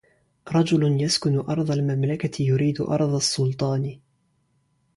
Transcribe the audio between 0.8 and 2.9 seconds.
يَسْكُنُ أَرْضَ الْمَمْلَكَةِ يُرِيدُ